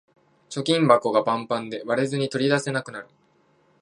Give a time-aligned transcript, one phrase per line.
[0.49, 3.07] 貯金箱がパンパンで割れずに取り出せなくなる